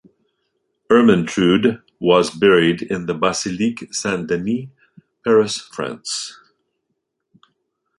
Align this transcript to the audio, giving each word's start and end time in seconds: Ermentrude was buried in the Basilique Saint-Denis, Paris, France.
Ermentrude 0.91 1.79
was 1.99 2.31
buried 2.31 2.81
in 2.81 3.05
the 3.05 3.13
Basilique 3.13 3.93
Saint-Denis, 3.93 4.69
Paris, 5.23 5.57
France. 5.71 6.39